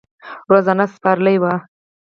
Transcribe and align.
روزنه 0.51 0.85
سپارلې 0.93 1.35
وه. 1.41 1.53